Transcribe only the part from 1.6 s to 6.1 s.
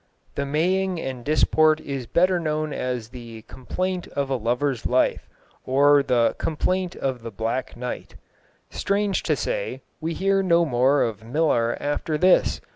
is better known as the Complaynt of a Lover's Life, or